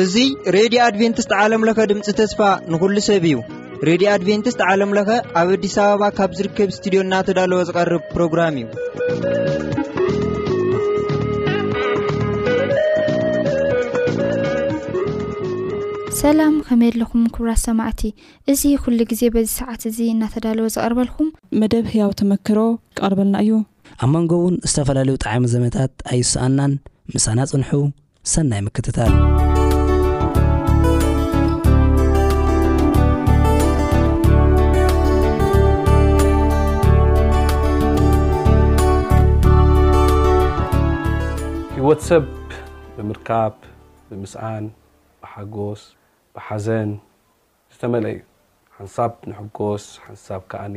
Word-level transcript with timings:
እዚ 0.00 0.18
ሬድዮ 0.56 0.80
ኣድቨንትስት 0.88 1.32
ዓለምለኸ 1.40 1.78
ድምፂ 1.90 2.06
ተስፋ 2.20 2.40
ንኩሉ 2.72 2.96
ሰብ 3.08 3.24
እዩ 3.30 3.34
ሬድዮ 3.88 4.06
ኣድቨንትስት 4.14 4.60
ዓለምለኸ 4.68 5.08
ኣብ 5.40 5.48
ኣዲስ 5.56 5.76
ኣበባ 5.86 6.02
ካብ 6.18 6.30
ዝርከብ 6.40 6.70
ስትድዮ 6.78 7.00
እናተዳለወ 7.06 7.60
ዝቐርብ 7.70 8.04
ፕሮግራም 8.14 8.58
እዩሰላም 16.10 16.56
ከመይ 16.66 16.90
ለኹም 17.00 17.22
ክብራ 17.36 17.50
ሰማዕቲ 17.66 18.02
እዚ 18.52 18.62
ኩሉ 18.84 18.98
ግዜ 19.12 19.22
በዚ 19.36 19.48
ሰዓት 19.60 19.82
እዙ 19.88 19.96
እናተዳለወ 20.16 20.66
ዝቐርበልኩም 20.74 21.28
መደብ 21.60 21.86
ህያው 21.92 22.10
ተመክሮ 22.18 22.58
ይቐርበልና 22.92 23.36
እዩ 23.44 23.50
ኣብ 24.04 24.10
መንጎ 24.12 24.30
እውን 24.42 24.54
ዝተፈላለዩ 24.70 25.16
ጣዕሚ 25.24 25.42
ዘመታት 25.54 25.92
ኣይስኣናን 26.12 26.72
ምሳና 27.14 27.40
ጽንሑ 27.50 27.72
ሰናይ 28.32 28.62
ምክትታል 28.66 29.12
ህወት 41.80 42.02
ሰብ 42.10 42.26
ብምርካብ 42.96 43.54
ብምስኣን 44.08 44.64
ብሓጎስ 45.22 45.82
ብሓዘን 46.34 46.90
ዝተመለአ 47.74 48.14
እዩ 48.18 48.22
ሓንሳብ 48.78 49.12
ንሕጎስ 49.32 49.84
ሓንሳብ 50.08 50.42
ከዓኒ 50.52 50.76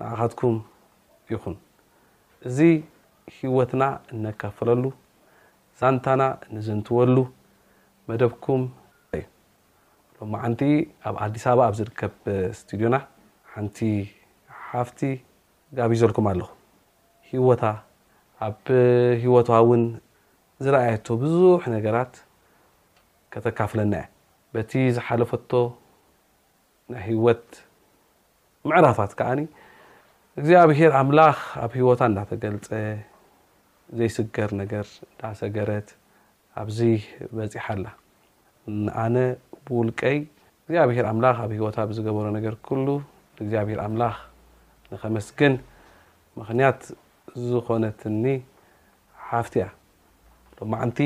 ካት 0.00 0.32
ይን 1.30 1.56
እዚ 2.48 2.58
ሂወትና 3.36 3.82
ነፈሉ 4.24 4.84
ዛታና 5.80 6.22
ዘንወሉ 6.66 7.16
ደ 8.22 8.28
ኣብ 10.22 10.32
ኣዲ 10.46 10.60
በ 11.58 11.68
ዝከብ 11.78 12.12
ድዮና 12.68 12.96
ሓፍቲ 14.70 15.00
ቢዘልኩም 15.92 16.26
ኣለ 16.32 16.40
ሂታ 17.30 17.62
ኣብ 18.48 18.58
ሂወ 19.22 19.36
ዝኣየ 20.64 20.96
ብዙሕ 21.22 21.62
ነራ 21.74 21.96
ተካፍለና 23.46 23.94
ቲ 24.72 24.90
ዝሓለፈ 24.96 25.30
ሂወት 27.08 27.48
ራፋት 28.86 29.12
እግዚኣብሄር 30.38 30.92
ኣላኽ 30.98 31.36
ኣብ 31.62 31.72
ሂወታ 31.80 32.00
እናተገልፀ 32.10 32.68
ዘይስገር 33.98 34.50
ነገር 34.62 34.86
ዳ 35.20 35.30
ሰገረት 35.40 35.88
ኣብዚ 36.62 36.78
በፂح 37.36 37.64
ኣላ 37.74 37.86
ኣነ 39.04 39.16
ብውልቀይ 39.66 40.18
እኣብሔር 40.74 41.06
ኣብ 41.10 41.50
ሂወታ 41.58 41.78
ዝገበሮ 41.98 42.26
ነር 42.36 42.54
ግዚኣብር 43.40 43.78
ኣላ 43.86 44.02
ንከመስግን 44.92 45.54
ምክንት 46.38 46.80
ዝኮነትኒ 47.48 48.24
ሓፍቲ 49.28 49.54
ያ 49.64 49.66
ሎ 50.56 50.60
ማዓንቲ 50.72 50.98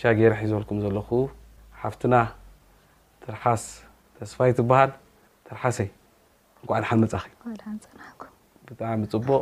ሻገርሒ 0.00 0.40
ዝበልኩም 0.50 0.78
ዘለኹ 0.84 1.08
ሓፍትና 1.82 2.14
ትርሓስ 3.22 3.64
ተስፋይ 4.16 4.50
ትበሃል 4.58 4.90
ትርሓሰይ 5.46 5.88
እዓሓ 6.68 6.84
መፃኪብጣሚ 7.02 7.78
ፅቡቅ 9.14 9.38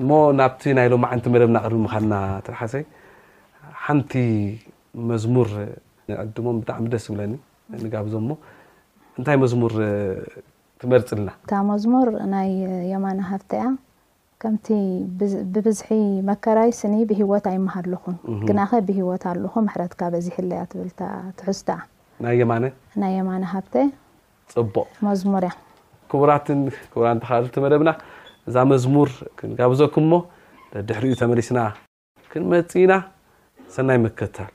እሞ 0.00 0.08
ናብቲ 0.38 0.62
ናይ 0.78 0.86
ሎም 0.92 1.04
ዓንቲ 1.12 1.24
መደብ 1.34 1.50
ናቅርቢ 1.56 1.76
ምካልና 1.84 2.14
ተሓሰይ 2.46 2.84
ሓንቲ 3.84 4.12
መዝሙር 5.10 5.48
ድሞም 6.34 6.56
ብጣዕሚ 6.62 6.84
ደስ 6.94 7.04
ዝብለኒ 7.08 7.32
ጋብዞ 7.94 8.14
ሞ 8.28 8.30
እንታይ 9.18 9.36
መዝሙር 9.42 9.72
ትመርፅልና 10.82 11.28
እታ 11.46 11.52
መዝሙር 11.72 12.06
ናይ 12.34 12.48
የማነ 12.92 13.18
ሃብተ 13.32 13.52
እያ 13.60 13.64
ከምቲ 14.42 14.66
ብብዝሒ 15.54 15.88
መከራይ 16.28 16.70
ስኒ 16.80 16.94
ብሂወታ 17.12 17.46
ኣይመሃኣለኹን 17.54 18.16
ግናኸ 18.48 18.70
ብሂወት 18.88 19.22
ኣለኹ 19.32 19.54
ሕረትካ 19.74 20.00
በዚ 20.14 20.26
ሕለያ 20.38 20.60
ብትሕዝቲየማ 20.84 22.52
ናይ 23.04 23.12
የማነ 23.20 23.42
ሃብ 23.54 23.66
ፅ 24.52 24.54
መዝሙር 25.08 25.42
እያ 25.48 25.52
ክቡራትን 26.12 26.60
ክቡራ 26.92 27.08
ተካልቲ 27.24 27.54
መደብና 27.64 27.90
እዛ 28.48 28.56
መዝሙር 28.72 29.10
ክንጋብዘኩ 29.38 29.94
ሞ 30.12 30.20
ደድሕሪእኡ 30.74 31.18
ተመሊስና 31.22 31.58
ክንመጽና 32.32 32.92
ሰናይ 33.76 33.98
ምከታል 34.04 34.50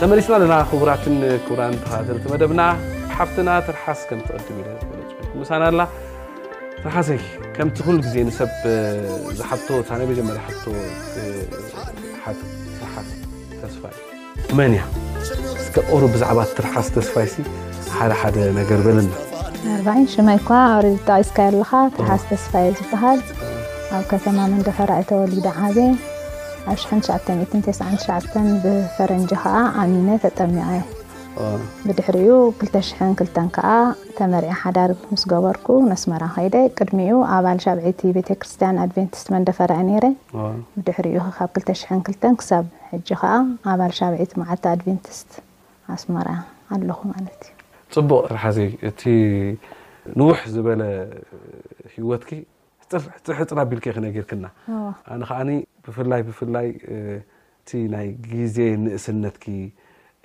ተመሪስና 0.00 0.34
ለና 0.40 0.54
ክቡራትን 0.70 1.14
ኩብራን 1.46 1.74
ተሃድርትመደብና 1.84 2.62
ሓብትና 3.18 3.50
ትርሓስ 3.66 4.00
ሳ 5.48 5.56
ትሰይ 5.74 7.14
ም 7.78 8.10
ዜ 8.12 8.22
ብ 8.40 9.32
ጀ 9.36 9.84
ፋመ 14.48 14.68
ሩ 16.02 16.08
ብዛ 16.14 16.24
ትሓስ 16.58 16.86
ተስፋይ 16.96 17.28
ደ 18.34 18.48
ነ 18.58 18.64
በለና 18.86 19.12
ማይ 20.28 20.38
ኳ 20.48 20.58
ስ 21.28 21.32
ኣለካ 21.46 21.74
ትሓስ 21.96 22.22
ተስፋይ 22.32 22.68
ዝበሃል 22.80 23.20
ኣብ 23.98 24.04
ከተማ 24.12 24.36
መንፈራእ 24.52 25.02
ተወሊዳ 25.12 25.46
ዘ 25.78 25.88
ኣብ 26.72 28.52
ብፈረ 28.64 29.10
ከዓ 29.42 29.54
ዓሚነ 29.80 30.08
ተጠሚع 30.26 30.68
ዩ 30.80 30.95
ብድሕሪኡ 31.86 32.28
22 32.60 33.46
ከዓ 33.56 33.66
ተመርዒ 34.18 34.48
ሓዳር 34.60 34.90
ምስገበርኩ 35.12 35.66
ስመራ 36.02 36.24
ከደ 36.36 36.56
ቅድሚኡ 36.78 37.16
ኣባል 37.36 37.58
ብዒቲ 37.78 38.00
ቤተክርስቲያን 38.16 38.78
ኣድቨንቲስት 38.84 39.26
መንደፈርአ 39.34 39.78
ነረ 39.88 40.04
ድሕሪኡ 40.86 41.22
ካብ 41.38 41.50
22 41.72 42.42
ሳብ 42.48 42.64
ከ 42.90 43.32
ኣባል 43.72 43.92
ብዒቲ 44.16 44.32
ማዓቲ 44.42 44.64
ኣድቨንቲስት 44.74 45.30
ኣስመራ 45.96 46.28
ኣለኹ 46.76 47.00
ማ 47.10 47.14
እዩ 47.22 47.28
ፅቡቅ 47.96 48.22
ርሓዘይ 48.34 48.70
እቲ 48.90 49.02
ንውሕ 50.18 50.40
ዝበለ 50.56 50.82
ሂወትኪ 51.94 52.30
ፅራ 53.26 53.36
ኣቢል 53.64 53.80
ክነገርክና 53.84 54.44
ኣነ 55.14 55.22
ከዓ 55.30 55.40
ብፍላይ 55.86 56.22
ብፍላይ 56.30 56.68
እቲ 57.60 57.70
ናይ 57.96 58.06
ግዜ 58.30 58.56
ንእስነትኪ 58.84 59.44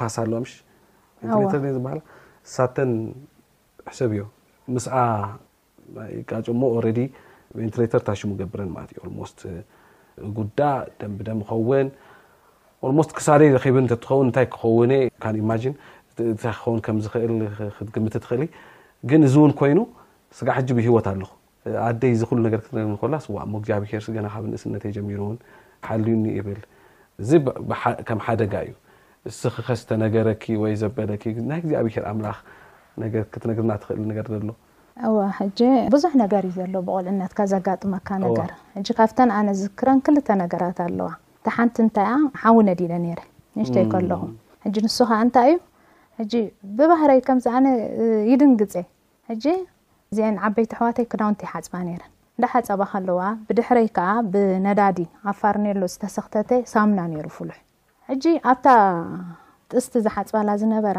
ፋ 0.00 0.02
ኣ 0.08 0.10
ሳ 2.54 2.56
ሰብ 3.98 4.10
ዮ 4.18 4.20
ጨሞ 6.48 6.60
ቬንትሌተር 7.58 8.00
ታሽሙ 8.06 8.30
ገብረን 8.40 8.70
ዩ 8.98 9.02
ጉዳእ 10.38 10.80
ደንብደም 11.00 11.40
ኸውን 11.48 11.88
ስ 13.08 13.10
ክሳደይ 13.18 13.48
ትኸውንታይ 14.02 14.46
ክኸው 14.54 14.76
ክኸ 16.44 16.66
ከምዝክእል 16.86 17.32
ክትግም 17.76 18.04
ትክእ 18.14 18.42
ግን 19.10 19.20
እዚ 19.28 19.34
እውን 19.40 19.52
ኮይኑ 19.60 19.78
ስጋ 20.38 20.48
ሕ 20.56 20.60
ብ 20.76 20.78
ሂወት 20.86 21.06
ኣለኹ 21.10 21.30
ኣደይ 21.86 22.12
ዚ 22.20 22.24
ሉ 22.42 22.44
ስ 23.24 23.32
ግዚኣብሔር 23.62 24.38
ብ 24.42 24.44
ንእስነተ 24.52 24.84
ጀሚሩው 24.96 25.28
ሓልዩ 25.88 26.12
ኒ 26.24 26.42
ብል 26.46 26.60
እዚ 27.22 27.30
ከም 28.08 28.20
ሓደጋ 28.26 28.54
እዩ 28.66 28.72
ስ 29.38 29.42
ክከዝተ 29.54 29.88
ነገረኪ 30.04 30.44
ወይ 30.62 30.74
ዘበለኪናይ 30.82 31.60
ግዚኣብሄር 31.66 32.04
ኣምላ 32.10 32.26
ነ 33.00 33.04
ክትነግርና 33.34 33.72
ትክእል 33.82 34.04
ነገር 34.12 34.24
ዘሎ 34.34 34.48
እዋ 35.06 35.16
ሕጂ 35.38 35.60
ብዙሕ 35.94 36.12
ነገር 36.22 36.42
እዩ 36.48 36.54
ዘሎ 36.60 36.74
ብቆልነትካ 36.86 37.38
ዘጋጥመካ 37.52 38.08
ነገር 38.24 38.50
ጂ 38.86 38.94
ካብተን 38.98 39.30
ኣነዝክረን 39.40 39.98
ክልተ 40.06 40.28
ነገራት 40.42 40.78
ኣለዋ 40.86 41.08
እቲ 41.38 41.46
ሓንቲ 41.56 41.76
እንታይ 41.84 42.06
ሓውነድ 42.42 42.80
ለ 42.90 42.94
ነረ 43.04 43.20
ንሽተይ 43.60 43.84
ከለኹም 43.92 44.32
ጂ 44.74 44.76
ንሱ 44.86 44.98
ከዓ 45.10 45.18
እንታይ 45.26 45.50
እዩ 46.22 46.26
ጂ 46.32 46.42
ብባህረይ 46.78 47.20
ከምዝ 47.28 47.46
ዓነ 47.58 47.66
ይድንግፀ 48.30 48.72
እዚአን 50.12 50.36
ዓበይቲ 50.48 50.70
ኣሕዋተይ 50.76 51.06
ክዳውንቲ 51.12 51.40
ይሓፅባ 51.48 51.74
ነረን 51.88 52.12
እንዳሓፀባ 52.38 52.80
ከለዋ 52.92 53.20
ብድሕረይ 53.46 53.88
ከዓ 53.98 54.08
ብነዳዲ 54.32 54.98
ኣፋርኔሎ 55.30 55.80
ዝተሰክተተ 55.94 56.50
ሳሙና 56.72 57.00
ነሩ 57.12 57.26
ፍሉሕ 57.36 57.58
ሕጂ 58.10 58.24
ኣብታ 58.50 58.66
ጥእስቲ 59.72 59.94
ዝሓፅበላ 60.06 60.50
ዝነበራ 60.60 60.98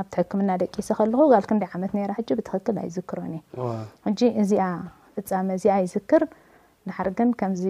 ኣብቲ 0.00 0.14
ሕክምና 0.20 0.50
ደቂሲ 0.60 0.88
ከልኩ 0.98 1.20
ጋል 1.32 1.44
ክንደይ 1.48 1.68
ዓመት 1.76 1.90
ሕ 2.18 2.36
ብትክክል 2.38 2.76
ኣይዝክሮን 2.82 3.32
እዩ 3.36 3.60
ሕጂ 4.06 4.20
እዚኣ 4.42 4.64
ፍፃመ 5.16 5.48
እዚኣ 5.58 5.74
ይዝክር 5.86 6.22
ዳሓር 6.88 7.08
ግን 7.18 7.30
ከምዚ 7.40 7.64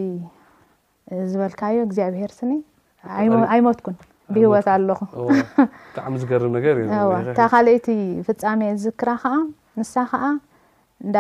ዝበልካዩ 1.30 1.76
እግዚኣብሄር 1.86 2.32
ስኒ 2.38 2.52
ኣይሞትኩን 3.54 3.96
ብህወት 4.34 4.66
ኣለኹሚ 4.74 5.32
ዝገርብዋታ 6.22 7.40
ካለይቲ 7.54 7.86
ፍፃመ 8.28 8.60
ዝዝክራ 8.82 9.10
ከዓ 9.22 9.34
ንሳ 9.80 9.94
ከዓ 10.12 10.24
እዳ 11.06 11.18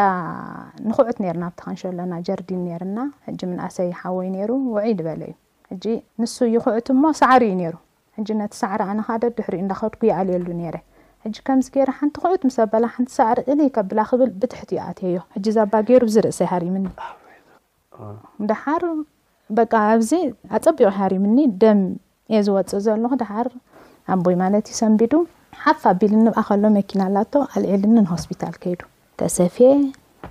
ንኩዑት 0.88 1.16
ነርና 1.24 1.44
ብቲ 1.52 1.58
ከንሸለና 1.66 2.12
ጀርዲን 2.26 2.62
ነርና 2.68 2.98
ሕጂ 3.26 3.40
ምንእሰይ 3.50 3.90
ሓወይ 4.00 4.28
ነሩ 4.36 4.50
ውዒድ 4.74 5.00
በለ 5.06 5.22
እዩ 5.30 5.34
ሕጂ 5.70 5.84
ንሱ 6.20 6.36
ይኩዕት 6.54 6.88
እሞ 6.94 7.02
ሳዕሪ 7.20 7.42
እዩ 7.52 7.56
ነሩ 7.62 7.74
ሕጂ 8.16 8.28
ነቲ 8.40 8.52
ሳዕር 8.62 8.80
ኣነካደ 8.88 9.22
ድሕሪ 9.36 9.54
እዳኸድኩ 9.66 10.00
ይኣልየሉ 10.10 10.46
ነረ 10.62 10.76
ሕጂ 11.24 11.36
ከምዚ 11.46 11.66
ገይሩ 11.74 11.90
ሓንቲ 11.98 12.14
ኩዑት 12.22 12.42
ምሰ 12.46 12.56
በላ 12.72 12.84
ሓንቲ 12.94 13.10
ሳዕርእሊ 13.16 13.60
ከብላ 13.76 13.98
ክብል 14.10 14.30
ብትሕቲዩ 14.40 14.78
ኣትዮ 14.90 15.18
ሕጂ 15.34 15.46
ዛባ 15.56 15.72
ገይሩ 15.88 16.02
ዝ 16.14 16.16
ርእሰ 16.24 16.38
ይሃሪምኒ 16.46 16.86
ድሓር 18.48 18.82
በ 19.56 19.62
ኣብዚ 19.82 20.10
ኣፀቢቑ 20.56 20.80
ይሃሪምኒ 20.94 21.38
ደም 21.62 21.80
እየ 22.32 22.38
ዝወፅእ 22.46 22.82
ዘለኩ 22.86 23.12
ድሓር 23.22 23.48
ኣቦይ 24.14 24.36
ማለት 24.42 24.64
እዩ 24.72 24.76
ሰንቢዱ 24.80 25.12
ሓፍ 25.62 25.82
ኣቢልኒብኣ 25.92 26.38
ከሎ 26.48 26.64
መኪናኣላቶ 26.78 27.32
ኣልዕልኒ 27.56 27.94
ንሆስፒታል 28.06 28.54
ከይዱ 28.64 28.80
ተሰፊ 29.22 29.58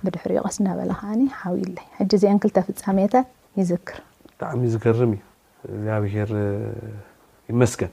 ብድሕሪ 0.04 0.32
ዮ 0.38 0.42
ቀስ 0.48 0.56
እናበለ 0.62 0.90
ከዓኒ 1.00 1.20
ሓዊለይ 1.40 1.86
ሕጂ 1.98 2.10
እዚእን 2.20 2.38
ክልተፍፃሜታት 2.42 3.26
ይዝክር 3.60 3.98
ብጣዕሚ 4.28 4.62
ዝገርም 4.74 5.10
እዩ 5.14 5.20
ዚኣብሄር 5.86 6.30
ይመስገን 7.50 7.92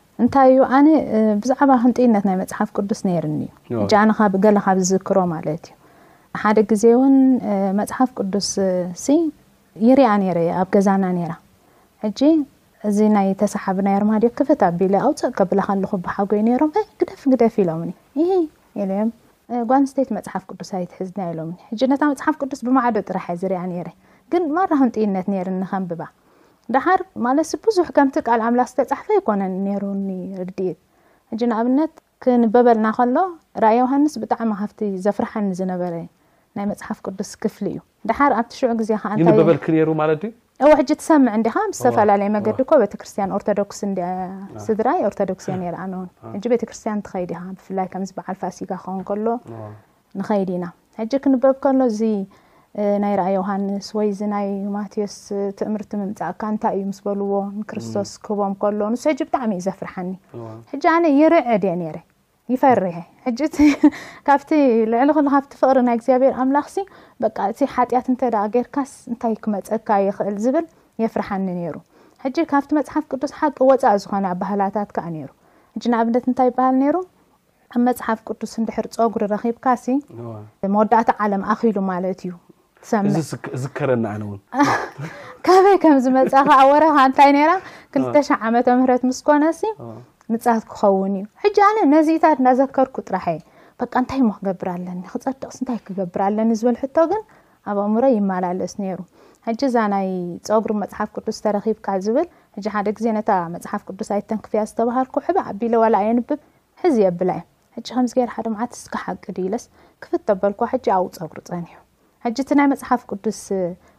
እንታይ 0.21 0.47
እዩ 0.53 0.61
ኣነ 0.77 0.87
ብዛዕባ 1.43 1.69
ክንጥይነት 1.83 2.23
ናይ 2.27 2.35
መፅሓፍ 2.41 2.69
ቅዱስ 2.77 2.99
ነርኒእዩ 3.07 3.85
ኣነ 4.01 4.11
ገለ 4.43 4.57
ካብ 4.65 4.77
ዝዝክሮ 4.81 5.17
ማለት 5.35 5.63
እዩ 5.73 6.41
ሓደ 6.41 6.57
ግዜ 6.71 6.83
እውን 6.97 7.15
መፅሓፍ 7.79 8.09
ቅዱስ 8.19 8.49
ይርያ 9.87 10.09
ነይረ 10.23 10.39
ኣብ 10.61 10.67
ገዛና 10.75 11.03
ነራ 11.17 11.33
ሕጂ 12.03 12.21
እዚ 12.89 12.97
ናይ 13.15 13.27
ተሳሓቢ 13.41 13.77
ናይ 13.87 13.95
ርማድዮ 14.03 14.29
ክፍት 14.37 14.61
ኣቢለ 14.67 14.93
ኣውፀቅ 15.07 15.31
ከብላካለኩ 15.39 15.91
ብሓጎዩ 16.05 16.39
ነሮም 16.47 16.71
ግደፍ 16.99 17.21
ግደፍ 17.33 17.55
ኢሎም 17.63 17.81
ኒ 17.89 18.29
ይ 18.29 18.87
ዮም 18.99 19.09
ጓንስተይት 19.71 20.09
መፅሓፍ 20.17 20.43
ቅዱስ 20.51 20.71
ኣይትሕዝ 20.79 21.09
ኢሎም 21.31 21.51
ነታ 21.91 22.01
መፅሓፍ 22.13 22.35
ቅዱስ 22.43 22.61
ብማዕዶ 22.67 22.97
ጥራሕእ 23.09 23.37
ዝሪያ 23.43 23.61
ነረ 23.73 23.89
ግን 24.33 24.43
ማራ 24.57 24.71
ክንጥይነት 24.81 25.25
ነርኒከንብባ 25.33 26.01
ዳሓር 26.75 26.99
ማለ 27.25 27.39
ብዙሕ 27.67 27.87
ከምቲ 27.97 28.15
ካል 28.27 28.41
ኣምላኽ 28.47 28.67
ዝተፃሕፈ 28.73 29.07
ኣይኮነን 29.17 29.53
ነሩኒ 29.67 30.09
ርግድት 30.41 30.79
ሕ 31.31 31.43
ንኣብነት 31.51 31.93
ክንበበልና 32.23 32.87
ከሎ 32.97 33.15
ራ 33.63 33.67
ዮሃንስ 33.79 34.13
ብጣዕሚ 34.23 34.51
ካብቲ 34.61 34.79
ዘፍርሓኒ 35.05 35.47
ዝነበረ 35.59 35.93
ናይ 36.57 36.65
መፅሓፍ 36.71 36.97
ቅዱስ 37.07 37.31
ክፍሊ 37.43 37.65
እዩ 37.73 37.77
ዳሓር 38.09 38.31
ኣብቲ 38.39 38.51
ሽዑ 38.59 38.71
ግዜ 38.81 38.89
ከንበበልክሩ 39.27 39.89
ማዩ 40.01 40.13
እዎ 40.65 40.71
ሕጂ 40.79 40.89
ትሰምዕ 41.01 41.33
ዲኻ 41.45 41.55
ዝተፈላለየ 41.77 42.29
መገዲ 42.37 42.59
ቤተክርስቲያን 42.83 43.31
ኦርቶዶክስ 43.37 43.79
ስድራይ 44.65 44.99
ርቶዶክስን 45.13 45.63
የርኣውን 45.67 46.07
ቤተክርስቲያን 46.53 47.01
ትኸይድ 47.07 47.31
ካ 47.39 47.45
ብፍላይ 47.57 47.87
ከም 47.93 48.03
በዓል 48.19 48.37
ፋሲጋ 48.43 48.71
ከውን 48.83 49.01
ከሎ 49.09 49.27
ንኸይድ 50.21 50.51
ኢና 50.57 50.67
ክንበብ 51.25 51.55
ከሎ 51.65 51.79
እ 52.11 52.11
ናይ 53.03 53.13
ርኣ 53.19 53.25
ዮሃንስ 53.35 53.87
ወይ 53.97 54.09
ዚ 54.17 54.27
ናይ 54.33 54.47
ማቴዎስ 54.75 55.15
ትምርቲ 55.59 55.91
ምምፃእካ 56.01 56.41
እንታይ 56.51 56.75
እዩ 56.77 56.83
ምስ 56.89 56.99
በልዎ 57.05 57.31
ንክርስቶስ 57.61 58.11
ክህቦም 58.25 58.53
ከሎንሱ 58.61 59.03
ሕ 59.09 59.15
ብጣዕሚ 59.29 59.51
እዩ 59.59 59.63
ዘፍርሐኒ 59.65 60.11
ሕጂ 60.71 60.85
ኣነ 60.93 61.05
ይርዕድ 61.19 61.63
እየ 61.69 61.73
ነረ 61.81 61.97
ይፈርሐ 62.53 62.95
ካብቲ 64.27 64.49
ልዕሊ 64.91 65.09
ክሉካብቲ 65.17 65.51
ፍቅሪ 65.61 65.79
ናይ 65.87 65.95
እግዚኣብሔር 65.97 66.33
ኣምላኽሲ 66.43 66.75
በቃ 67.23 67.37
እቲ 67.51 67.59
ሓጢያት 67.75 68.07
እንተ 68.11 68.21
ጌርካስ 68.55 68.91
እንታይ 69.11 69.35
ክመፀካ 69.45 69.89
ይኽእል 70.07 70.37
ዝብል 70.45 70.65
የፍርሓኒ 71.03 71.45
ነሩ 71.61 71.75
ሕጂ 72.23 72.37
ካብቲ 72.51 72.69
መፅሓፍ 72.79 73.03
ቅዱስ 73.13 73.33
ሓቂ 73.39 73.57
ወፃኢ 73.71 73.93
ዝኾነ 74.03 74.25
ኣባህላታት 74.35 74.89
ከዓ 74.97 75.05
ነሩ 75.17 75.29
ሕ 75.73 75.85
ንኣብነት 75.91 76.25
እንታይ 76.31 76.47
ይበሃል 76.51 76.81
ሩ 76.97 76.99
ኣብ 77.75 77.81
መፅሓፍ 77.89 78.19
ቅዱስ 78.29 78.53
ንድሕር 78.63 78.87
ፀጉሪ 78.95 79.23
ረኺብካሲ 79.35 79.87
መወዳእታ 80.75 81.09
ዓለም 81.25 81.43
ኣኪሉ 81.55 81.77
ማለት 81.91 82.19
እዩ 82.27 82.33
ዝከረና 83.63 84.05
ኣነ 84.15 84.23
ውንካበይ 84.29 85.75
ከምዝመፀ 85.83 86.31
ከኣ 86.47 86.57
ወረኻ 86.71 86.95
እንታይ 87.09 87.31
ነራ 87.37 87.51
ክልተሽ 87.93 88.29
ዓመ 88.45 88.53
ምህረት 88.79 89.03
ምስኮነሲ 89.09 89.61
ንፃት 90.33 90.63
ክኸውን 90.71 91.13
እዩ 91.19 91.25
ሕጂ 91.43 91.57
ኣነ 91.67 91.77
ነዚኢታት 91.93 92.39
እዳዘከርኩ 92.41 92.95
ጥራሕ 93.07 93.25
እየ 93.33 93.39
በቃ 93.81 93.93
እንታይ 94.03 94.21
ምክገብር 94.29 94.69
ለኒ 94.85 94.99
ክፀድቅስ 95.13 95.57
እንታይ 95.61 95.79
ክገብር 95.87 96.21
ለኒ 96.37 96.51
ዝብል 96.61 96.77
ሕቶ 96.83 96.97
ግን 97.11 97.21
ኣብ 97.71 97.77
ኣእምሮ 97.83 98.03
ይማላለስ 98.17 98.73
ነይሩ 98.83 98.99
ሕጂ 99.47 99.59
እዛ 99.69 99.77
ናይ 99.93 100.09
ፀጉሪ 100.47 100.71
መፅሓፍ 100.83 101.09
ቅዱስ 101.15 101.37
ተረኺብካ 101.45 101.87
ዝብል 102.07 102.27
ሕ 102.57 102.73
ሓደ 102.75 102.87
ግዜ 102.97 103.07
ነታ 103.17 103.29
መፅሓፍ 103.55 103.81
ቅዱስ 103.89 104.09
ኣይ 104.15 104.21
ተንክፍያ 104.31 104.63
ዝተባሃልኩ 104.71 105.15
ሕብ 105.27 105.39
ኣቢለ 105.49 105.73
ወላ 105.83 105.95
የንብብ 106.07 106.39
ሕዚ 106.83 106.97
የብላ 107.07 107.31
እየ 107.79 107.83
ከምዚ 107.95 108.11
ገሓደማዓት 108.21 108.71
ስካሓቅድ 108.83 109.37
ኢለስ 109.47 109.65
ክፍ 110.05 110.13
ተበል 110.29 110.55
ሕ 110.71 110.73
ኣብኡ 110.99 111.13
ፀጉሪ 111.21 111.39
ፀኒሑ 111.53 111.80
ሕጂ 112.25 112.37
እቲ 112.43 112.51
ናይ 112.57 112.65
መፅሓፍ 112.71 113.01
ቅዱስ 113.11 113.39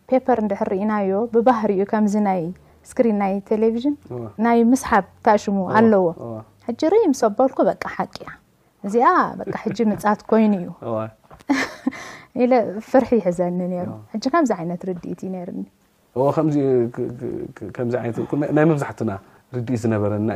ፔፐር 0.09 0.39
እንሕርእናዮ 0.43 1.11
ብባህር 1.35 1.71
ዩ 1.79 1.83
ከምዚ 1.93 2.15
ናይ 2.27 2.43
ስክሪን 2.91 3.17
ናይ 3.23 3.33
ቴሌቭዥን 3.49 3.95
ናይ 4.47 4.59
ምስሓብ 4.73 5.07
ታኣሽሙ 5.27 5.57
ኣለዎ 5.79 6.05
ርዩሰበልኩ 6.93 7.59
ሓቂ 7.95 8.15
ያ 8.27 8.31
እዚ 8.87 8.97
ምፃት 9.93 10.21
ኮይኑ 10.31 10.53
እዩ 12.39 12.51
ፍርሒ 12.91 13.09
ይሕዘኒ 13.21 13.59
ሩ 13.89 13.91
ከምዚ 14.35 14.51
ዓይነት 14.59 14.83
ርዲኢት 14.91 15.21
እዩ 15.27 15.33
ኒናይ 18.43 18.65
መብዛሕትና 18.71 19.11
ርዲኢት 19.57 19.81
ዝነበረና 19.85 20.31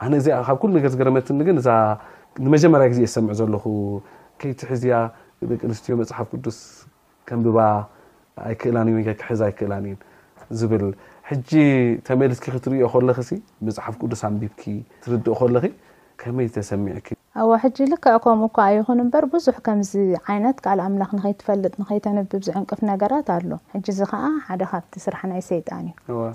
እዩ 0.00 0.08
ነዚ 0.14 0.26
ካብ 0.48 0.62
ነገ 0.76 0.86
ዝገረመትኒንመጀመርያ 0.94 2.86
ግዜ 2.94 3.00
ዝሰምዑ 3.08 3.32
ዘለኹ 3.40 3.64
ከይቲ 4.40 4.60
ሕዝያ 4.72 4.94
ቂ 5.60 5.62
ንስትዮ 5.70 5.94
መፅሓፍ 6.00 6.26
ቅዱስ 6.34 6.58
ከምብባ 7.28 7.58
ኣይክእላእዩ 8.46 8.98
ክሕዛ 9.20 9.40
ይክእላእዩ 9.52 9.94
ዝ 10.58 10.62
ተመልስ 12.06 12.38
ክትርዮ 12.44 12.82
ለ 13.08 13.12
መፅሓፍ 13.66 13.94
ቅዱስ 14.00 14.20
ኣንቢብ 14.28 14.52
ትርድእ 15.04 15.34
ኮለ 15.40 15.56
ከመይ 16.20 16.46
ተሰሚዕ 16.56 16.96
ሕ 17.62 17.70
ልከ 17.92 18.04
ከምኡ 18.24 18.50
ኳ 18.56 18.66
ይኹን 18.76 19.00
በር 19.14 19.24
ብዙሕ 19.32 19.56
ከምዚ 19.66 19.90
ይነት 20.36 20.58
ካል 20.64 20.78
ኣምላኽ 20.84 21.10
ንከይትፈልጥ 21.18 21.72
ንከይተነብብ 21.80 22.44
ዕንቅፍ 22.60 22.80
ነገራት 22.90 23.26
ኣሎ 23.34 23.50
ሕ 23.74 23.80
ዚ 23.98 24.06
ከዓ 24.10 24.22
ሓ 24.46 24.56
ካብ 24.70 24.84
ስራሕ 25.04 25.22
ይ 25.56 25.60
ጣን 25.70 25.86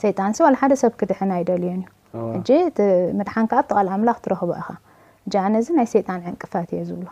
እዩ 0.03 0.11
ጣ 0.17 0.49
ሓደ 0.61 0.73
ሰብ 0.83 0.93
ክድሕን 0.99 1.31
ኣይደልየንእዩ 1.37 2.51
ድሓ 3.25 3.35
ከኣ 3.51 3.79
ል 3.87 3.89
ምላኽ 4.01 4.19
ትረክቦ 4.27 4.49
ኢኻ 4.61 4.69
እ 5.35 5.39
ኣነዚ 5.47 5.67
ናይ 5.79 5.87
ሰይጣን 5.95 6.21
ዕንቅፋት 6.33 6.69
እየ 6.75 6.83
ዝብሎ 6.89 7.07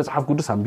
መፅሓፍ 0.00 0.24
ቅዱስ 0.30 0.50
ንብ 0.58 0.66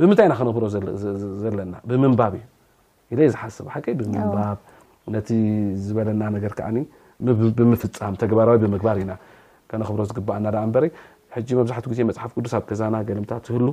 ብምንታይ 0.00 0.26
ኢና 0.28 0.34
ክነኽብሮ 0.38 0.64
ዘለና 1.42 1.74
ብምንባብ 1.90 2.34
እዩ 3.12 3.18
ኢ 3.26 3.28
ዝሓስብ 3.34 3.66
ሓከ 3.74 3.86
ብምንባብ 4.00 4.58
ነቲ 5.14 5.28
ዝበለና 5.84 6.22
ነገርከዓ 6.36 6.66
ብምፍፃም 7.58 8.14
ተግባራዊ 8.22 8.56
ብምግባር 8.64 8.96
ኢና 9.04 9.12
ከነክብሮ 9.70 10.00
ዝግባእና 10.10 10.46
በ 10.74 10.82
ጂ 11.46 11.48
መብዛሕትኡ 11.58 11.90
ዜ 11.96 12.00
መፅሓፍ 12.08 12.30
ቅዱስ 12.36 12.52
ኣብ 12.56 12.62
ከዛና 12.68 12.96
ገለምታ 13.08 13.32
ትህሉ 13.46 13.66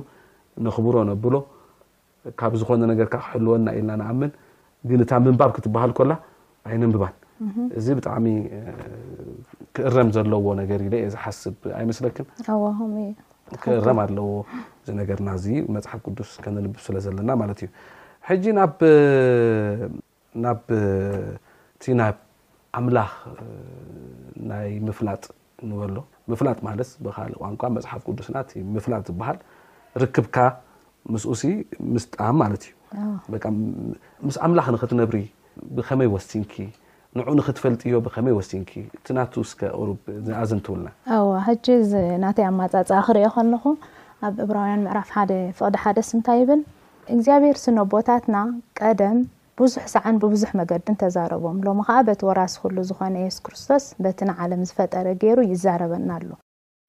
ንኽብሮ 0.64 0.96
ነብሎ 1.10 1.34
ካብ 2.40 2.52
ዝኮነ 2.60 2.82
ነገርከ 2.92 3.14
ክሕልወና 3.22 3.66
ኢልና 3.78 3.90
ንኣምን 4.00 4.30
ግን 4.88 5.00
እታ 5.04 5.12
ምንባብ 5.26 5.50
ክትበሃል 5.56 5.92
ኮላ 5.98 6.12
ኣይንንብባን 6.70 7.14
እዚ 7.78 7.86
ብጣዕሚ 7.98 8.26
ክእረም 9.76 10.08
ዘለዎ 10.16 10.46
ነገር 10.62 10.80
ዝሓስብ 11.12 11.54
ኣይመስለክን 11.78 12.26
ክእረም 13.62 13.98
ኣለዎ 14.04 14.28
እዚ 14.80 14.88
ነገርና 15.00 15.28
እዚ 15.38 15.46
መፅሓፍ 15.74 16.00
ቅዱስ 16.06 16.30
ከዘንብ 16.44 16.74
ስለ 16.86 16.96
ዘለና 17.04 17.30
ማለት 17.42 17.58
እዩ 17.62 17.68
ሕጂ 18.28 18.44
ናብቲ 20.44 21.84
ና 22.00 22.10
ኣምላኽ 22.78 23.10
ናይ 24.50 24.70
ምፍላጥ 24.88 25.24
ንበሎ 25.70 25.96
ፍላጥ 26.40 26.58
ማለስ 26.68 26.88
ቋንቋ 27.42 27.62
መፅሓፍ 27.76 28.00
ቅዱስና 28.08 28.36
ምፍላጥ 28.74 29.02
ዝበሃል 29.10 29.38
ርክብካ 30.02 30.36
ምስኡሲ 31.12 31.42
ምስጣም 31.94 32.36
ማለት 32.42 32.62
እዩ 32.68 33.50
ምስ 34.26 34.36
ኣምላኽ 34.46 34.66
ንክትነብሪ 34.74 35.18
ብከመይ 35.76 36.08
ወሲንኪ 36.14 36.54
ንዑኡ 37.18 37.28
ንክትፈልጥ 37.38 37.82
ዮ 37.90 37.96
ብከመይ 38.04 38.34
ወሲንኪ 38.36 38.72
እቲ 38.96 39.06
ናት 39.16 39.34
ውስከ 39.40 39.60
ሩ 39.88 39.90
ኣዘ 40.40 40.50
ንትውልና 40.58 40.88
ዋ 41.28 41.34
ሕጂ 41.46 41.66
ናተይ 42.22 42.46
ኣብማፃፅ 42.48 42.88
ክሪኦ 43.08 43.28
ከንኹ 43.34 43.64
ኣብ 44.26 44.34
እብራውያን 44.44 44.82
ምዕራፍ 44.86 45.08
ሓደ 45.16 45.32
ፍቅዲ 45.58 45.76
ሓደስ 45.82 46.08
እንታይ 46.16 46.38
ይብል 46.42 46.60
እግዚኣብሔር 47.16 47.56
ስነ 47.64 47.78
ቦታትና 47.92 48.36
ቀደም 48.80 49.18
ብዙሕ 49.60 49.84
ሰዓን 49.94 50.18
ብቡዙሕ 50.24 50.50
መገድን 50.60 50.98
ተዛረቦም 51.02 51.60
ሎም 51.68 51.82
ከዓ 51.88 51.98
በቲ 52.08 52.20
ወራሲ 52.30 52.54
ኩሉ 52.64 52.76
ዝኮነ 52.90 53.14
የሱስ 53.24 53.42
ክርስቶስ 53.48 53.86
በቲ 54.06 54.20
ንዓለም 54.30 54.64
ዝፈጠረ 54.70 55.06
ገይሩ 55.24 55.38
ይዛረበና 55.52 56.10
ኣሎ 56.18 56.26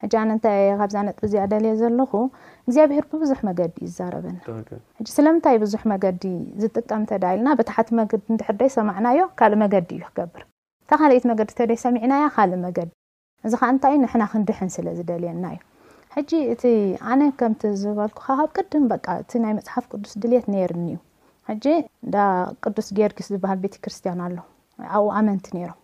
ሕ 0.04 0.06
ኣነ 0.22 0.30
ንታ 0.38 0.46
ካብዛነጥ 0.80 1.18
እዚኣ 1.26 1.44
ደልየ 1.52 1.74
ዘለኹ 1.82 2.12
እግዚኣብሄር 2.68 3.06
ብብዙሕ 3.12 3.40
መገዲ 3.48 3.76
ይዛረበና 3.86 4.38
ስለምንታይ 5.18 5.58
ብዙሕ 5.64 5.82
መገዲ 5.92 6.24
ዝጥቀምዳ 6.62 7.12
ልናብታሓቲ 7.38 7.90
ዲሕርይ 8.42 8.72
ሰማዕናዮ 8.76 9.20
ካእ 9.42 9.54
መገዲ 9.64 9.90
እዩ 9.98 10.04
ክገብርካት 10.08 11.26
መዲተደሰሚዕናያ 11.32 12.26
ካእመገዲ 12.36 12.90
እዚ 13.48 13.54
ካ 13.62 13.72
እንታይዩ 13.76 13.96
ንሕና 14.04 14.24
ክንድሕን 14.34 14.70
ስለዝደልየና 14.76 15.46
እዩ 15.56 15.62
ሕጂ 16.18 16.32
እቲ 16.54 16.64
ኣነ 17.12 17.22
ከምቲ 17.40 17.62
ዝበልኩ 17.82 18.20
ካካብ 18.28 18.50
ቅድ 18.58 18.72
እቲ 19.24 19.32
ናይ 19.46 19.54
መፅሓፍ 19.62 19.86
ቅዱስ 19.94 20.14
ድልት 20.24 20.46
ነርኒእዩ 20.56 20.98
እዳ 22.08 22.16
ቅዱስ 22.64 22.88
ገርጊስ 23.00 23.28
ዝበሃል 23.36 23.60
ቤተክርስትያን 23.66 24.22
ኣሎ 24.28 24.38
ኣብኡ 24.96 25.08
ኣመንቲ 25.22 25.48
ነሮም 25.58 25.80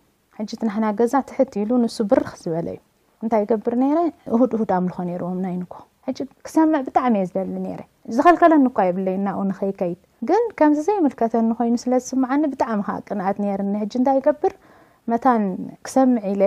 ቲ 0.50 0.64
ናሕና 0.68 0.86
ገዛ 1.02 1.14
ትሕቲ 1.30 1.54
ሉ 1.70 1.72
ንሱ 1.84 1.96
ብርኽ 2.12 2.30
ዝበለ 2.44 2.68
እዩ 2.76 2.80
እንታይ 3.24 3.40
ይገብር 3.44 3.74
ረ 3.98 4.00
እሁድሁዳ 4.34 4.70
ምልኮ 4.84 4.96
ርዎም 5.22 5.40
ናይ 5.46 5.54
ሕ 6.06 6.12
ክሰምዕ 6.46 6.78
ብጣዕሚ 6.86 7.14
እየ 7.20 7.26
ዝለሊ 7.30 7.66
ረ 7.80 7.82
ዝኸልከለኒኳ 8.14 8.76
የብለይ 8.86 9.16
ናንከይከይድ 9.26 10.00
ግን 10.28 10.42
ከምዚ 10.58 10.78
ዘይምልከተኒ 10.86 11.46
ኮይኑ 11.58 11.74
ስለዝስማዓኒ 11.84 12.42
ብጣዕሚ 12.52 12.80
ቅንኣት 13.08 13.36
ርኒ 13.60 13.74
እንታይ 14.00 14.18
ገብር 14.26 14.54
መታን 15.12 15.44
ክሰምዕ 15.86 16.22
ኢለ 16.32 16.42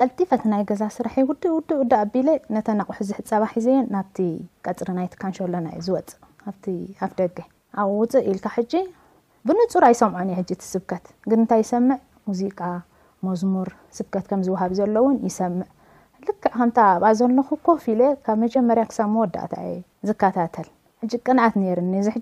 ቀልጢፈት 0.00 0.42
ናይ 0.52 0.62
ገዛ 0.70 0.82
ስራሕ 0.96 1.14
ውው 1.28 1.54
ውዳ 1.80 1.92
ኣቢ 2.04 2.14
ነተናቁሑዝሕፀባሒዘየን 2.56 3.86
ናብቲ 3.94 4.18
ቀፅሪ 4.66 4.88
ናይትካንሸለናዩ 4.98 5.78
ዝወፅእ 5.86 6.18
ኣ 7.04 7.08
ደ 7.18 7.30
ኣብ 7.80 7.88
ውፅእ 8.02 8.24
ኢልካ 8.32 8.46
ብንፁር 9.48 9.82
ኣይሰምዖን 9.88 10.28
እየ 10.30 10.36
ሕ 10.38 10.42
ቲ 10.48 10.52
ስብከት 10.72 11.04
ግን 11.28 11.40
እንታይ 11.42 11.60
ይሰምዕ 11.64 11.96
ሙዚቃ 12.28 12.60
መዝሙር 13.26 13.68
ስብከት 13.98 14.24
ከም 14.30 14.40
ዝውሃብ 14.46 14.72
ዘሎውን 14.78 15.16
ይሰምዕ 15.28 15.68
ልክዕ 16.28 16.36
ከንታ 16.58 16.78
ኣብኣ 16.94 17.06
ዘለኹ 17.20 17.48
ኮፍ 17.66 17.84
ካብ 18.24 18.36
መጀመርያ 18.44 18.82
ክሳብ 18.90 19.08
መወዳእታ 19.14 19.54
ዩ 19.68 19.72
ዝካታተል 20.08 20.66
ቅንኣት 21.26 21.54
ነርኒ 21.62 21.92
እዚ 22.02 22.08
ሕ 22.14 22.16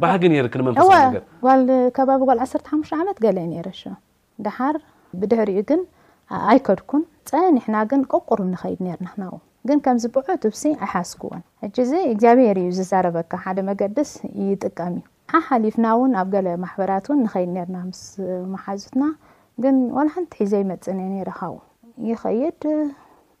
ብ 0.00 0.04
ንፈባከባቢ 0.38 2.32
ል 2.36 2.40
ዓርሓሙሽ 2.46 2.90
ዓመት 3.02 3.18
ገለዩ 3.24 3.52
ረ 3.66 3.70
ድሓር 4.44 4.76
ብድሕሪኡ 5.20 5.60
ግን 5.70 5.80
ኣይከድኩን 6.50 7.02
ፀ 7.30 7.40
ኒሕና 7.56 7.76
ግን 7.90 8.00
ቆቁርም 8.12 8.50
ንኸይድ 8.54 8.80
ርናናው 8.98 9.32
ግን 9.68 9.78
ከምዝብዑ 9.84 10.20
ትብሲ 10.42 10.62
ኣይሓስኩዎን 10.86 11.42
ዚ 11.90 11.92
ግኣብሄርዩ 12.22 12.66
ዝዛረበካ 12.78 13.32
ሓደ 13.44 13.58
መገድስ 13.70 14.12
ይጥቀም 14.48 14.94
እዩ 15.00 15.02
ሓ 15.32 15.40
ሓሊፍና 15.48 15.86
ውን 16.00 16.12
ኣብ 16.20 16.28
ገለ 16.34 16.46
ማሕበራት 16.64 17.06
እውን 17.10 17.18
ንከይድ 17.24 17.52
ርና 17.68 17.76
ምስ 17.88 18.02
መሓዙትና 18.54 19.02
ግን 19.64 19.76
ዋለ 19.96 20.08
ሓንቲ 20.14 20.34
ሒዘ 20.40 20.52
ይመፅኒ 20.62 20.98
ነረካው 21.14 21.54
ይኸይድ 22.10 22.62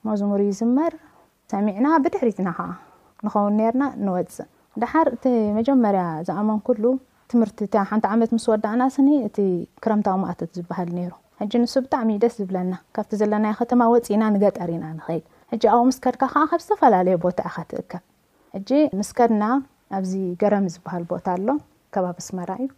መዝሙር 0.08 0.40
ይዝመር 0.48 0.92
ሰሚዕና 1.52 1.86
ብድሕሪትና 2.04 2.48
ኸዓ 2.58 2.66
ንኸውን 3.26 3.54
ነርና 3.60 3.84
ንወፅእ 4.06 4.48
ዳሓር 4.82 5.06
እቲ 5.14 5.24
መጀመርያ 5.58 6.02
ዝኣመን 6.28 6.58
ኩሉ 6.66 6.84
ትምህርቲ 7.32 7.58
እ 7.70 7.84
ሓንቲ 7.90 8.06
ዓመት 8.14 8.30
ምስ 8.36 8.44
ወዳእና 8.52 8.82
ስኒ 8.96 9.08
እቲ 9.28 9.38
ክረምታዊ 9.84 10.16
ማእቶት 10.24 10.50
ዝበሃል 10.58 10.90
ነይሩ 10.98 11.12
ሕጂ 11.40 11.52
ንሱ 11.64 11.74
ብጣዕሚ 11.84 12.08
እዩ 12.16 12.20
ደስ 12.24 12.34
ዝብለና 12.40 12.72
ካብቲ 12.96 13.12
ዘለናይ 13.20 13.54
ከተማ 13.60 13.82
ወፅእና 13.94 14.22
ንገጠር 14.34 14.70
ኢና 14.76 14.84
ንኸይል 14.98 15.24
ሕጂ 15.52 15.62
ኣብኡ 15.74 15.84
ምስከድካ 15.90 16.22
ከዓ 16.34 16.44
ካብ 16.52 16.62
ዝተፈላለዩ 16.64 17.16
ቦታ 17.26 17.38
ኢካ 17.50 17.64
ትእከብ 17.70 18.02
ሕጂ 18.56 18.70
ምስከድና 19.00 19.44
ኣብዚ 19.98 20.12
ገረሚ 20.42 20.66
ዝበሃል 20.76 21.06
ቦታ 21.14 21.26
ኣሎ 21.36 21.48
ከባቢ 21.96 22.18
ስመራ 22.28 22.50
እዩ 22.64 22.70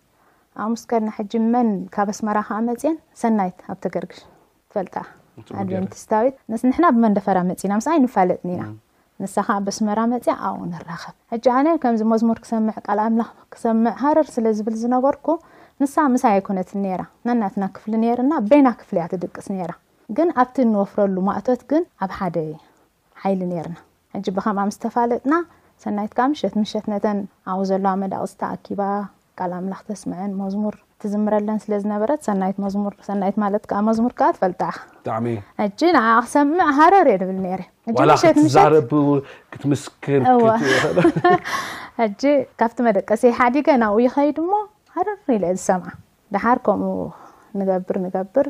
ኣብ 0.60 0.68
ምስከድና 0.74 1.10
ሕጂ 1.18 1.32
መን 1.52 1.68
ካብ 1.94 2.08
ኣስመራ 2.12 2.38
ከዓ 2.48 2.58
መፅን 2.68 2.96
ሰናይት 3.20 3.58
ኣብ 3.72 3.78
ተገርግሽ 3.84 4.18
ትፈልጣ 4.70 4.94
ኣድንስታዊት 5.60 6.34
ንሕና 6.70 6.86
ብመንደፈራ 6.94 7.38
መፅና 7.50 7.72
ምስ 7.80 7.86
ኣይ 7.92 7.98
ንፋለጥኒኢና 8.04 8.64
ንሳ 9.22 9.36
ከዓ 9.46 9.56
ብስመራ 9.66 9.98
መፅያ 10.12 10.34
ኣብ 10.48 10.58
ንራኸብ 10.72 11.14
ኣነ 11.58 11.66
ከምዚ 11.84 12.02
መዝሙር 12.12 12.38
ክሰምዕ 12.44 12.74
ልምላ 12.98 13.24
ክሰምዕ 13.54 13.94
ሃርር 14.02 14.28
ስለዝብል 14.34 14.76
ዝነበርኩ 14.82 15.26
ንሳ 15.82 15.94
ምሳይ 16.16 16.32
ኣይኮነት 16.38 16.70
ራ 17.00 17.02
ናናትና 17.28 17.64
ክፍሊ 17.76 17.92
ነርና 18.04 18.32
በና 18.50 18.68
ክፍሊ 18.82 18.96
እያ 19.02 19.06
ትድቅስ 19.12 19.48
ነራ 19.58 19.72
ግን 20.16 20.28
ኣብቲ 20.40 20.56
ንወፍረሉ 20.74 21.16
ማእቶት 21.30 21.60
ግን 21.70 21.82
ኣብ 22.04 22.10
ሓደ 22.18 22.36
ሓይሊ 23.22 23.40
ነርና 23.52 23.78
ሕጂ 24.16 24.26
ብከም 24.36 24.58
ምስተፋለጥና 24.70 25.34
ሰናይት 25.84 26.12
ካዓ 26.18 26.28
ሸት 26.42 26.54
ምሸትነተን 26.62 27.18
ኣኡ 27.52 27.58
ዘለዋ 27.70 27.92
መዳቅዝተኣኪባ 28.02 28.80
ምላክተስምን 29.66 30.30
መዝሙር 30.40 30.74
ትዝምረለን 31.02 31.58
ስለዝነበረት 31.64 32.24
ናይት 33.20 33.36
ማለትዓ 33.42 33.78
መዝሙር 33.88 34.12
ከዓ 34.18 34.28
ትፈልጣ 34.36 34.62
ን 35.24 35.70
ክሰምዕ 35.76 36.66
ሃረርእየ 36.78 37.16
ንብል 37.38 37.64
ነረክትምስ 37.98 39.84
ካብቲ 42.60 42.78
መደቀሰ 42.88 43.22
ሓዲገ 43.38 43.68
ናብኡ 43.84 43.98
ይከይድ 44.06 44.38
ሞ 44.52 44.54
ሃረሪ 44.96 45.40
ዝሰም 45.58 45.82
ድሓር 46.34 46.58
ከምኡ 46.68 46.94
ንገብር 47.60 47.96
ንገብር 48.04 48.46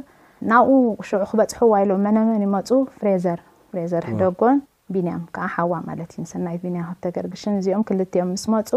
ናብኡ 0.51 0.69
ሽዑ 1.09 1.23
ክበፅሑ 1.31 1.61
ዋይሎ 1.73 1.91
መነመን 2.05 2.45
ይመፁ 2.47 2.69
ፍሬዘር 3.01 3.41
ፍሬዘር 3.73 4.05
ሕደጎን 4.11 4.59
ቢንያም 4.95 5.23
ከዓ 5.35 5.47
ሓዋ 5.55 5.73
ማለት 5.89 6.11
እዩሰናይት 6.17 6.63
ንያ 6.75 6.85
ክተገርግሽን 6.95 7.59
እዚኦም 7.61 7.85
ክልቲኦም 7.89 8.31
ምስ 8.35 8.45
መፁ 8.53 8.71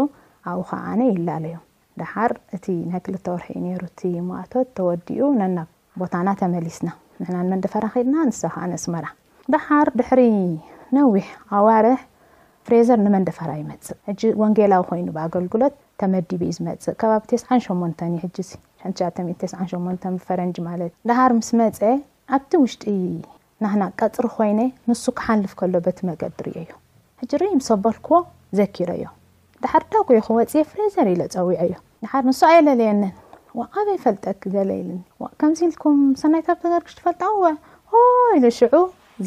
ኣብኡ 0.50 0.62
ከዓ 0.70 0.80
ኣነ 0.92 1.00
ይላለእዮም 1.12 1.62
ዳሓር 2.00 2.32
እቲ 2.56 2.66
ናይ 2.92 3.00
ክልተ 3.04 3.26
ወርሒኡ 3.34 3.62
ሩ 3.82 3.84
እቲ 3.90 4.00
ማቶት 4.30 4.66
ተወዲኡ 4.76 5.20
ነና 5.40 5.58
ቦታና 6.00 6.28
ተመሊስና 6.40 6.88
ንና 7.20 7.36
ንመንደፈራ 7.44 7.84
ክልና 7.94 8.14
ንሳክ 8.30 8.54
ኣነስመራ 8.64 9.06
ዳሓር 9.54 9.88
ድሕሪ 9.98 10.20
ነዊሕ 10.96 11.26
ኣዋርሕ 11.58 12.00
ፍሬዘር 12.68 12.98
ንመንደፈራ 13.06 13.50
ይመፅእ 13.60 14.34
ወንጌላዊ 14.42 14.82
ኮይኑ 14.90 15.08
ብኣገልግሎት 15.16 15.74
ተመዲብዩ 16.02 16.50
ዝመፅእ 16.58 16.96
ከባቢ 17.02 17.24
ተ8 17.32 17.66
ዩሕ 19.74 19.84
ብፈረንጂ 20.18 20.56
ማለት 20.70 20.92
እ 20.94 21.08
ዳሓር 21.10 21.32
ምስ 21.40 21.50
መፀ 21.60 21.80
ኣብቲ 22.36 22.52
ውሽጢ 22.64 22.86
ናና 23.64 23.82
ቀፅሪ 24.02 24.28
ኮይነ 24.38 24.60
ንሱ 24.90 25.04
ክሓልፍ 25.20 25.52
ከሎ 25.60 25.74
በቲ 25.88 25.98
መገዲ 26.10 26.38
ሪዮ 26.56 26.72
እዩ 27.24 27.32
ሕ 27.38 27.40
ርኢ 27.44 27.52
ምስ 27.60 27.68
በልክዎ 27.84 28.16
ዘኪረ 28.60 28.90
እዮ 29.00 29.06
ዳሓር 29.64 29.84
ዳጎይኹ 29.92 30.26
ወፅ 30.38 30.52
ፍሬዘር 30.70 31.06
ኢሎ 31.12 31.20
ፀዊዐ 31.34 31.60
እዮ 31.66 31.74
ድሓር 32.04 32.24
ንሱ 32.28 32.40
ኣየለለየንን 32.48 33.12
ኣበይ 33.72 33.96
ፈልጠክ 34.04 34.40
ልምፈልጣ 34.70 35.62
ኢ 38.46 38.50
ሽዑ 38.58 38.74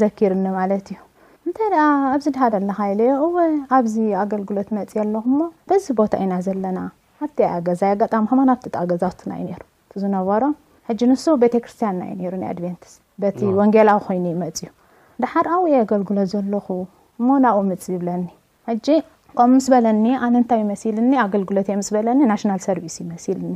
ዘኪርኒ 0.01 0.43
ማለት 0.57 0.87
እዩንታይ 0.95 1.71
ኣብዚ 2.13 2.25
ድሃደኣካኣብዚ 2.35 3.95
ኣገልግሎት 4.23 4.69
መፅ 4.77 4.91
ኣለኹ 5.03 5.25
በዚ 5.69 5.85
ቦታ 5.99 6.11
ኢና 6.23 6.33
ዘለና 6.47 6.79
ኣያገዛ 7.27 7.81
ኣጋጣሚ 7.93 8.27
ናብጣ 8.49 8.75
ገዛት 8.91 9.19
ዩ 9.45 9.47
ሩ 9.59 9.63
እዝነበሮ 9.97 10.43
ሕጂ 10.89 10.99
ንሱ 11.11 11.25
ቤተክርስትያን 11.43 11.97
ናዩ 12.01 12.21
ሩ 12.33 12.37
ኣድቨንትስ 12.51 12.93
በቲ 13.23 13.39
ወንጌላዊ 13.61 13.97
ኮይኑ 14.07 14.25
ይመፅ 14.33 14.59
እዩ 14.65 14.69
ዳሓር 15.23 15.47
ኣብየ 15.55 15.73
ኣገልግሎ 15.85 16.17
ዘለኹ 16.33 16.67
እሞ 17.21 17.27
ናብኡ 17.45 17.63
ምፅ 17.71 17.85
ይብለኒ 17.95 18.25
ከምኡ 19.37 19.49
ምስ 19.55 19.65
በለኒ 19.73 20.05
ኣነ 20.25 20.35
እንታይ 20.41 20.59
ይመሲልኒ 20.63 21.11
ኣገልግሎት 21.23 21.67
እየ 21.69 21.75
ምስ 21.79 21.89
በለኒ 21.95 22.19
ናሽናል 22.31 22.59
ሰርቪስ 22.65 22.95
ይመሲልኒ 23.01 23.53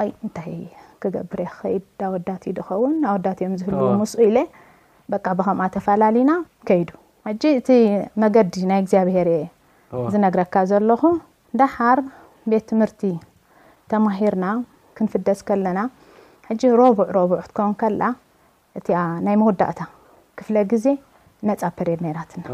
ኣይ 0.00 0.08
እንታይ 0.24 0.54
ክገብረ 1.02 1.40
ከይዳ 1.60 2.00
ወዳቲ 2.14 2.42
እዩ 2.50 2.54
ድኸውን 2.58 2.94
ኣወዳቲእዮም 3.10 3.54
ዝህል 3.60 3.74
ምስኡ 4.00 4.20
ኢለ 4.28 4.38
በቃ 5.12 5.24
ብከምኣ 5.38 5.64
ተፈላለዩና 5.76 6.32
ከይዱ 6.68 6.90
ሕጂ 7.28 7.42
እቲ 7.60 7.68
መገዲ 8.22 8.54
ናይ 8.70 8.80
እግዚኣብሄር 8.82 9.28
እየ 9.36 9.44
ዝነግረካ 10.14 10.54
ዘለኹ 10.70 11.02
ዳሓር 11.62 12.00
ቤት 12.52 12.66
ትምህርቲ 12.72 13.02
ተማሂርና 13.92 14.46
ክንፍደስ 14.98 15.40
ከለና 15.50 15.78
ሕጂ 16.50 16.62
ረቡዕ 16.82 17.06
ረቡዑ 17.18 17.38
ክትከውን 17.44 17.74
ከላ 17.82 18.02
እቲያ 18.80 18.98
ናይ 19.26 19.36
መወዳእታ 19.42 19.80
ክፍለ 20.40 20.56
ግዜ 20.74 20.86
ነፃ 21.48 21.62
ፐሬር 21.78 21.98
ሜራትና 22.06 22.44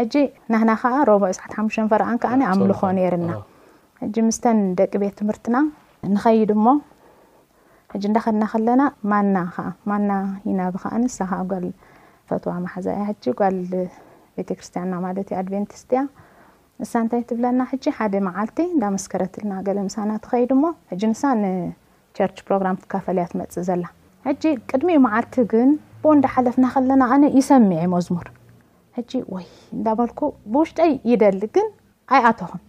ሕጂ 0.00 0.14
ናህና 0.52 0.72
ከዓ 0.80 0.94
ሮበ 1.08 1.24
ሰዓት 1.38 1.52
ሓሙሽ 1.58 1.76
ፈርኣ 1.92 2.06
ከዓ 2.22 2.30
ኣብ 2.50 2.58
ምልኮ 2.60 2.80
ነርና 2.98 3.30
ጂ 4.14 4.22
ምስተን 4.26 4.58
ደቂ 4.78 4.92
ቤት 5.02 5.14
ትምህርትና 5.20 5.56
ንኸይድ 6.12 6.50
ሞ 6.64 6.74
ሕ 7.92 8.00
እንዳኸድና 8.10 8.44
ከለና 8.52 8.82
ማና 9.10 9.36
ማና 9.90 10.10
ናብከዓሳ 10.58 11.18
ጓል 11.52 11.64
ፈትዋ 12.30 12.52
ማሓዛ 12.64 12.86
እያ 13.00 13.08
ጓል 13.40 13.56
ቤተክርስቲያንና 14.38 14.94
ማለት 15.06 15.28
ኣድቨንቲስት 15.40 15.90
እያ 15.96 16.02
ንሳ 16.82 16.92
እንታይ 17.04 17.22
ትብለና 17.30 17.60
ሓደ 17.98 18.14
መዓልቲ 18.28 18.58
እዳመስከረትልና 18.76 19.54
ገለ 19.68 19.78
ምሳና 19.90 20.10
ትኸይድሞ 20.26 20.64
ንሳ 21.12 21.22
ንቸርች 21.42 22.38
ፕሮግራም 22.48 22.80
ትካፈልያ 22.84 23.26
ትመፅ 23.34 23.56
ዘላ 23.70 23.84
ጂ 24.42 24.56
ቅድሚ 24.70 24.90
መዓልቲ 25.08 25.34
ግን 25.54 25.70
ብ 26.04 26.16
ንዳ 26.18 26.26
ሓለፍና 26.36 26.66
ከለና 26.76 27.02
ኣነ 27.14 27.24
ይሰሚዒ 27.38 27.80
መዝሙር 27.94 28.28
ሕ 29.06 29.10
ወይ 29.34 29.44
እንዳበልኩ 29.76 30.20
ብውሽጣ 30.52 30.78
ይደሊ 31.10 31.42
ግን 31.56 31.66
ኣይ 32.14 32.20
ኣቶኹን 32.30 32.62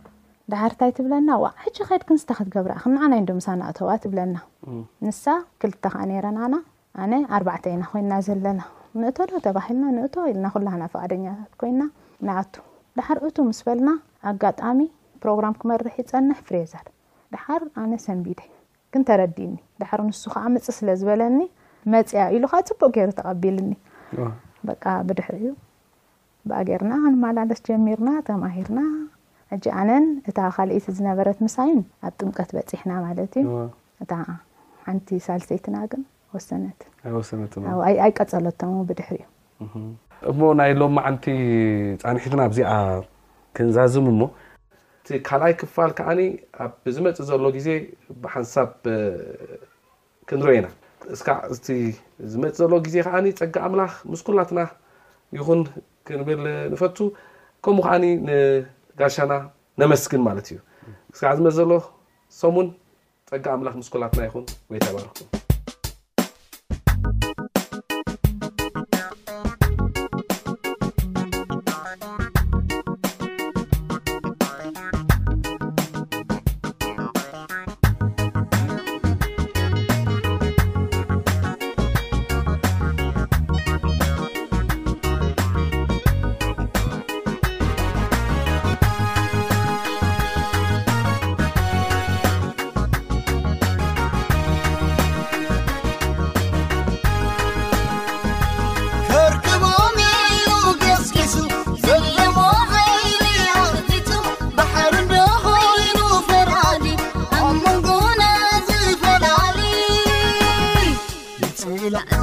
ዳሕር 0.51 0.71
ንታይ 0.75 0.91
ትብለና 0.97 1.29
ሕ 1.63 1.73
ከይድ 1.89 2.03
ክንስተ 2.07 2.29
ክትገብራ 2.37 2.71
ክንዓና 2.83 3.13
ዶምሳ 3.29 3.47
ንእቶዋ 3.61 3.89
ትብለና 4.03 4.35
ንሳ 5.05 5.23
ክልተ 5.61 5.83
ከዓ 5.93 6.01
ረናና 6.25 6.55
ኣነ 7.03 7.13
ኣርባዕተ 7.37 7.65
ኢና 7.73 7.83
ኮይና 7.91 8.11
ዘለና 8.27 8.61
ንእቶዶ 9.03 9.31
ተባሂልና 9.45 9.85
ንእቶ 9.97 10.15
ኢልና 10.31 10.45
ኩ 10.53 10.57
ፈቃደኛታት 10.93 11.51
ኮይና 11.61 11.81
ንኣቱ 12.27 12.53
ዳሓር 12.99 13.17
እቱ 13.27 13.35
ምስ 13.49 13.59
በልና 13.67 13.89
ኣጋጣሚ 14.31 14.79
ፕሮግራም 15.23 15.55
ክመርሕ 15.61 15.95
ይፀንሕ 16.01 16.37
ፍሬዘር 16.47 16.87
ዳሓር 17.35 17.61
ኣነ 17.83 17.91
ሰንቢደ 18.05 18.39
ክን 18.93 19.03
ተረዲኒ 19.09 19.53
ዳሕር 19.83 20.01
ንሱ 20.09 20.23
ከዓ 20.35 20.43
ምፅ 20.55 20.67
ስለዝበለኒ 20.79 21.39
መፅያ 21.93 22.21
ኢሉ 22.37 22.43
ካዓ 22.53 22.61
ፅቡቅ 22.71 22.91
ገይሩ 22.97 23.11
ተቀቢልኒ 23.19 23.71
ብድሕር 25.07 25.33
እዩ 25.41 25.47
ኣገርና 26.57 26.93
ማላለስ 27.23 27.59
ጀሚርና 27.67 28.09
ተማሂርና 28.27 28.81
ኣነን 29.81 30.05
እታ 30.29 30.39
ካእቲ 30.55 30.83
ዝነበረት 30.97 31.37
ምሳይን 31.45 31.79
ኣብ 32.07 32.13
ጥምቀት 32.21 32.49
በፂሕና 32.55 32.91
ማለት 33.05 33.33
እዩ 33.41 33.47
እ 34.03 34.05
ንቲ 34.97 35.07
ሳልሴይትና 35.25 35.75
ግን 35.91 36.01
ወሰነትወሰነትኣይቀፀለቶም 36.35 38.73
ብድሕር 38.89 39.17
እዩ 39.23 39.27
እሞ 40.31 40.39
ናይ 40.59 40.71
ሎማ 40.81 40.97
ዓንቲ 41.09 41.25
ፃንሒትና 42.01 42.39
ኣብዚኣ 42.49 42.71
ክንዛዝም 43.57 44.05
ሞ 44.19 44.21
ካልኣይ 45.27 45.53
ክፋል 45.61 45.91
ከዓኒ 45.97 46.19
ኣብዝመፅእ 46.67 47.19
ዘሎ 47.29 47.43
ግዜ 47.57 47.67
ብሓንሳብ 48.23 48.69
ክንሪአና 50.29 50.67
እ 51.75 51.77
ዝመፅ 52.31 52.53
ዘሎ 52.61 52.73
ግዜ 52.87 52.95
ከዓ 53.07 53.15
ፀጋ 53.39 53.55
ኣምላኽ 53.67 53.93
ምስኩልናትና 54.13 54.59
ይን 55.39 55.61
ንብል 56.21 56.39
ንፈቱ 56.73 56.97
ከምኡ 57.65 57.83
ከዓኒ 57.87 58.03
ንጋሻና 58.27 59.33
ነመስግን 59.81 60.21
ማለት 60.27 60.45
እዩ 60.51 60.57
ስ 61.19 61.21
ዝመዘሎ 61.39 61.71
ሰሙን 62.41 62.67
ፀጋ 63.31 63.45
ኣምላኽ 63.57 63.73
ምስኮላትና 63.81 64.21
ይኹን 64.27 64.45
ወይ 64.71 64.79
ታይባርኩ 64.85 65.11